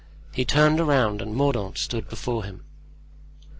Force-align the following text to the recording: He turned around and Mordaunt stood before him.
He 0.33 0.45
turned 0.45 0.79
around 0.79 1.21
and 1.21 1.35
Mordaunt 1.35 1.77
stood 1.77 2.09
before 2.09 2.43
him. 2.43 2.63